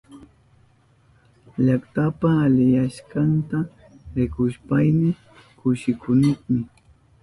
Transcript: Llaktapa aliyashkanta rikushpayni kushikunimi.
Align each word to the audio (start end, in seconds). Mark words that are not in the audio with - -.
Llaktapa 1.65 2.29
aliyashkanta 2.45 3.57
rikushpayni 4.15 5.09
kushikunimi. 5.59 6.59